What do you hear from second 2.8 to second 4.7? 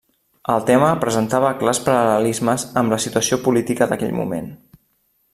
amb la situació política d'aquell moment.